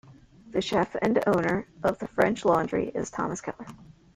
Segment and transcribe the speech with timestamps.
[0.49, 3.67] The chef and owner of the French Laundry is Thomas Keller.